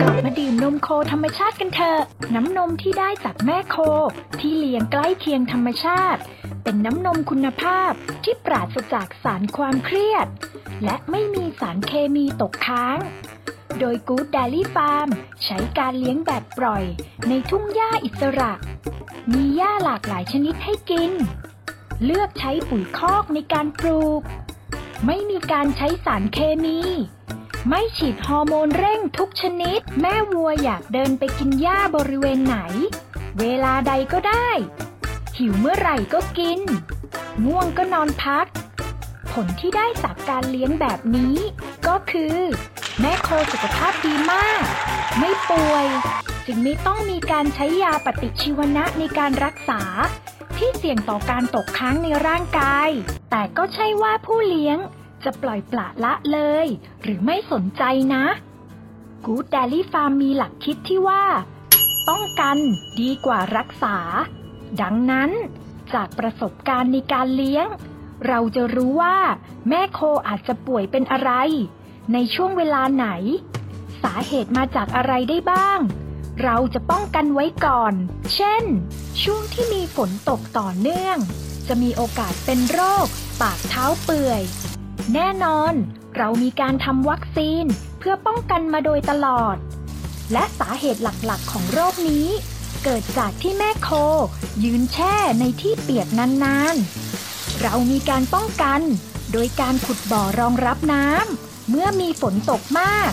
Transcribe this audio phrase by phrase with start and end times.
[0.00, 2.00] กลับมาดื่มนมโคธรรมชาติกันเถอะ
[2.34, 3.76] น้ำนมที่ได้จากแม่โค
[4.40, 6.20] ที่เลี้ยงใกล้เคียงธรรมชาติ
[6.62, 7.92] เป็นน้ำนมคุณภาพ
[8.24, 10.26] ที่ปราศจากสารความเครียด
[10.84, 12.98] และไม่มีสารเคมีตกค้าง
[13.78, 15.08] โดย Good Dairy Farm
[15.44, 16.84] ใช้การเลี้ยงแบบปล่อย
[17.28, 18.52] ในทุ่งหญ้าอิสระ
[19.34, 21.12] มีหญ้าหลากหลายชนิดให้กิน
[22.04, 24.22] เลือกใช้ปุ๋ยคอกในการปลูก
[25.06, 26.80] ไม่มีการใช้สารเคมี
[27.68, 32.58] ไม่ฉีดฮอร์โมนเร่งทุกชนิด แม่วัวอยากเดินไปกินหญ้าบริเวณไหน
[33.38, 34.48] เวลาใดก็ได้
[35.36, 36.60] หิวเมื่อไหร่ก็กิน
[37.46, 38.46] ง่วงก็นอนพัก
[39.32, 41.36] ผลที่ได้จากการเลี้ยงแบบนี้
[41.88, 42.36] ก็คือ
[43.00, 44.62] แม่โคสุขภาพดีมาก
[45.18, 45.86] ไม่ป่วย
[46.46, 49.80] จึงไม่ต้องมีการใช้ยาปฏิชีวนะในการรักษา
[50.58, 52.90] ที่เสี่ยงต่อการตกค้างในร่างกาย
[53.30, 54.78] แต่ก็ใช่ว่าผู้เลี้ยง
[55.24, 56.66] จะปล่อยปละละเลย
[57.02, 57.82] หรือไม่สนใจ
[58.14, 58.24] นะ
[59.24, 61.24] Good Dairy Farm มีหลักคิดที่ว่า
[62.08, 62.56] ป้องกัน
[63.00, 63.96] ดีกว่ารักษา
[64.82, 65.30] ดังนั้น
[65.94, 67.66] จากประสบการณ์ในการเลี้ยง
[68.28, 69.16] เราจะรู้ว่า
[69.68, 71.32] แม่โคอาจจะป่วยเป็นอะไร
[72.12, 73.08] ในช่วงเวลาไหน
[74.02, 75.80] สาเหตุมาจากอะไรได้บ้าง
[76.44, 77.94] เราจะป้องกันไว้ก่อน
[78.34, 78.64] เช่น
[79.22, 81.16] ช่วงที่มีฝนตกต่อเนื่อง
[81.68, 83.06] จะมีโอกาสเป็นโรค
[83.40, 84.42] ปากเท้าเปื่อย
[85.14, 85.72] แน่นอน
[86.16, 87.64] เรามีการทำวัคซีน
[87.98, 89.56] เพื่อป้องกันมาโดยตลอด
[90.32, 92.26] และสาเหตุหลักๆ ของโรคนี้
[92.84, 93.90] เกิดจากที่แม่โค
[94.64, 98.80] ยืนแช่ในที่เปียกนานๆ เรามีการป้องกัน
[99.32, 103.10] โดยการขุดบ่อรองรับน้ำเมื่อมีฝนตกมาก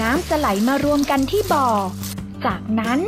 [0.00, 1.68] น้ำจะไหลมารวมกันที่บ่อ
[2.46, 3.00] จากนั้น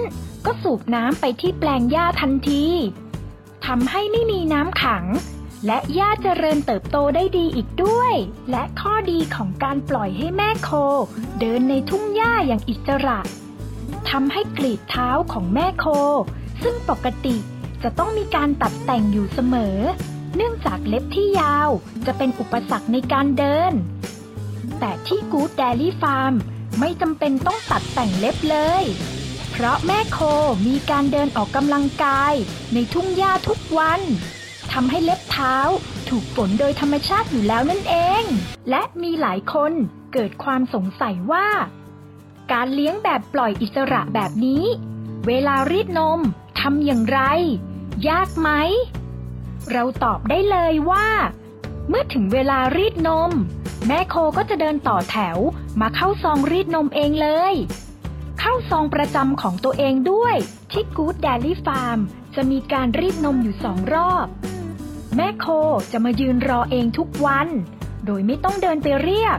[0.47, 2.65] ก็สูบน้ำไปที่แปลงหญ้าทันที
[3.67, 5.05] ทำให้ไม่มีน้ำขัง
[5.67, 8.15] และหญ้าเจริญเติบโตได้ดีอีกด้วย
[8.51, 10.71] และข้อดีของการปล่อยให้แม่โค
[11.41, 13.19] เดินในทุ่งหญ้าอย่างอิสระ
[14.11, 15.87] ทำให้กรีดเท้าของแม่โค
[16.63, 17.37] ซึ่งปกติ
[17.83, 19.79] จะต้องมีการตัดแต่งอยู่เสมอ
[20.37, 21.69] เนื่องจากเล็บที่ยาว
[22.07, 23.73] จะเป็นอุปสรรคในการเดิน
[24.79, 26.35] แต่ที่ Good Dairy Farm
[26.79, 28.85] ไม่จำเป็นต้องตัดแต่งเล็บเลย
[29.51, 30.19] เพราะแม่โค
[30.67, 32.35] มีการเดินออกกำลังกาย
[32.75, 34.01] ในทุ่งหญ้าทุกวัน
[34.73, 35.57] ทำให้เล็บเท้า
[36.09, 38.25] ถูกฝนโดยธรรมชาติอยู่แล้วนั่นเอง
[38.71, 39.73] และมีหลายคน
[40.13, 41.49] เกิดความสงสัยว่า
[42.53, 44.65] การเลี้ยงแบบปล่อยอิสระแบบนี้
[45.27, 46.21] เวลารีดนม
[46.61, 47.21] ทำอย่างไร
[48.09, 48.51] ยากไหม
[49.73, 51.09] เราตอบได้เลยว่า
[51.89, 53.33] เมื่อถึงเวลารีดนม
[53.87, 55.39] แม่โคก็จะเดินต่อแถว
[55.81, 57.55] มาเข้าซองรีดนมเองเลย
[58.41, 60.35] เข้าซองประจำของตัวเองด้วย
[60.73, 62.01] ที่ Good Dairy Farm
[62.35, 64.27] จะมีการรีดนมอยู่สองรอบ
[65.17, 65.47] แม่โค
[65.93, 67.49] จะมายืนรอเองทุกวัน
[68.07, 69.39] โดยไม่ต้องเดินไปเรียก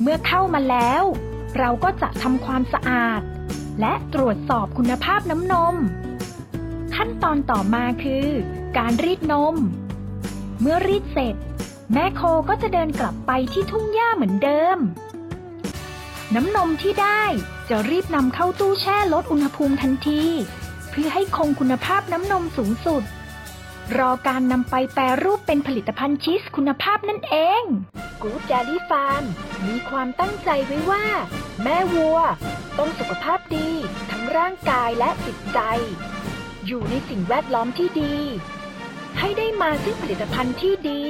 [0.00, 1.02] เมื่อเข้ามาแล้ว
[1.58, 3.20] เราก็จะทำความสะอาด
[3.80, 5.74] และตรวจสอบคุณภาพน้ำนม
[6.94, 8.28] ขั้นตอนต่อมาคือ
[8.78, 9.56] การรีดนม
[10.60, 11.36] เมื่อรีดเสร็จ
[11.92, 14.78] แม่โคก็จะเดินกลับไปที่ทุ่งหญ้าเหมือนเดิม
[16.34, 17.22] น้ำนมที่ได้
[17.68, 20.22] จะรีบนำเข้าตู้แช่ลดอุณหภูมิทันที
[20.90, 23.02] เพื่อให้คงคุณภาพน้ำนมสูงสุด
[23.98, 27.62] รอการนำไปแปรรูปเป็นผลิตภัณฑ์ชีสคุณภาพนั่นเอง
[28.22, 29.24] Good Dairy Farm
[29.66, 31.06] มีความตั้งใจไว้ว่า
[31.62, 32.18] แม่วัว
[32.78, 33.68] ต้องสุขภาพดี
[34.10, 35.60] ทั้งร่างกายและจิตใจ
[36.66, 38.16] อยู่ในสิ่งแวดล้อมที่ดี
[39.18, 41.02] ให้ได้มาซึ่งผลิตภัณฑ์ที่ดี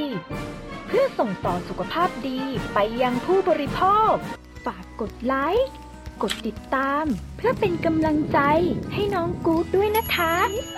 [0.87, 2.41] เพื่อส่งต่อสุขภาพดี
[2.75, 3.81] ไปยังผู้บริโภ
[4.11, 4.13] ค
[4.67, 5.71] ฝากกดไลค์
[6.23, 7.05] กดติดตาม
[7.37, 8.39] เพื่อเป็นกำลังใจ
[8.93, 10.35] ให้น้องกู๊ดด้วยนะคะ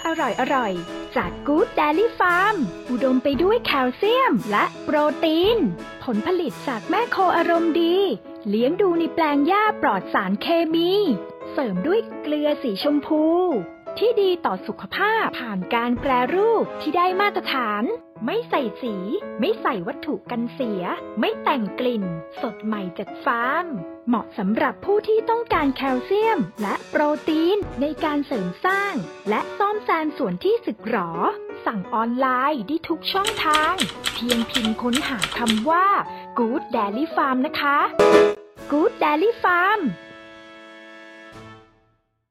[0.06, 0.72] อร่อยอร่อย
[1.16, 2.56] จากกู๊ด Dairy Farm
[2.90, 5.56] อุดมไปด้วยแคลเซียมและโปรตีน
[6.04, 7.96] ผลผลิตจากแม่โคอารมณ์ดี
[8.48, 10.92] เลี้ยงดูในแปลงหญ้าปลอดสารเคมี
[11.52, 13.24] เสริมด้วยเกลือสีชมพู
[13.98, 17.84] ที่ดีต่อสุขภาพผ่านการแปรรูปที่ได้มาตรฐาน
[18.26, 18.94] ไม่ใส่สี
[19.40, 20.82] ไม่ใส่วัตถุกันเสีย
[21.20, 22.04] ไม่แต่งกลิ่น
[22.40, 23.66] สดใหม่จากฟาร์ม
[24.08, 28.94] เหมาะสำหรับผู้ที่ต้องการแคลเซียม และโปรตีนในการเสริมสร้าง
[29.28, 31.10] และซ่อมแซมส่วนที่สึกหรอ
[31.66, 33.74] สั่งออนไลน์ได้ทุกช่องทาง
[34.14, 35.86] เพียงพิมพ์ค้นหาคำว่า
[36.38, 37.78] Good Dairy Farm นะคะ
[38.70, 39.80] Good Dairy Farm